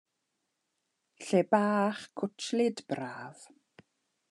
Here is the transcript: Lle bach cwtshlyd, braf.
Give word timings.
Lle 1.25 1.41
bach 1.51 2.01
cwtshlyd, 2.21 2.83
braf. 2.91 3.47